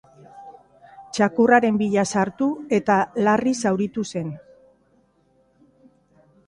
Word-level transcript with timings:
Txakurraren 1.17 1.77
bila 1.83 2.05
sartu 2.13 2.47
eta 2.79 2.97
larri 3.29 3.55
zauritu 3.67 4.09
zen. 4.15 4.35